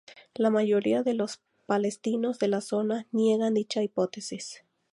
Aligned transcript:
La 0.33 0.49
mayoría 0.49 1.03
de 1.03 1.13
los 1.13 1.41
palestinos 1.67 2.39
de 2.39 2.47
la 2.47 2.61
zona 2.61 3.05
niegan 3.11 3.53
dicha 3.53 3.83
hipótesis. 3.83 4.65